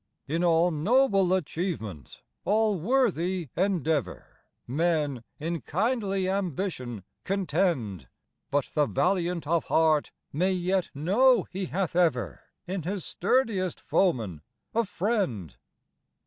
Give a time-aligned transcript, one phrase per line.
[0.27, 8.07] In all noble achievement, all worthy endeavor, Men in kindly ambition contend;
[8.49, 14.41] But the valiant of heart may yet know he hath ever In his sturdiest foeman
[14.73, 15.55] a friend.